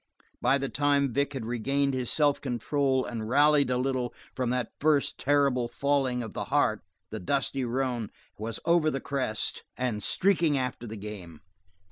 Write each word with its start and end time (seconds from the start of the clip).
By 0.41 0.57
the 0.57 0.67
time 0.67 1.13
Vic 1.13 1.33
had 1.33 1.45
regained 1.45 1.93
his 1.93 2.09
self 2.09 2.41
control 2.41 3.05
and 3.05 3.29
rallied 3.29 3.69
a 3.69 3.77
little 3.77 4.15
from 4.35 4.49
that 4.49 4.71
first 4.79 5.19
terrible 5.19 5.67
falling 5.67 6.23
of 6.23 6.33
the 6.33 6.45
heart, 6.45 6.81
the 7.11 7.19
dusty 7.19 7.63
roan 7.63 8.09
was 8.35 8.59
over 8.65 8.89
the 8.89 8.99
crest 8.99 9.63
and 9.77 10.01
streaking 10.01 10.57
after 10.57 10.87
the 10.87 10.97
game. 10.97 11.41